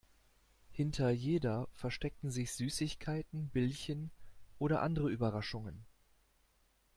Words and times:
Hinter 0.71 1.11
jeder 1.11 1.67
verstecken 1.73 2.31
sich 2.31 2.53
Süßigkeiten, 2.53 3.49
Bildchen 3.49 4.09
oder 4.57 4.81
andere 4.81 5.11
Überraschungen. 5.11 5.85